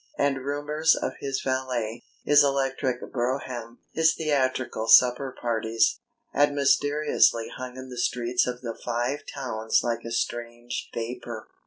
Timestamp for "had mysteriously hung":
6.33-7.77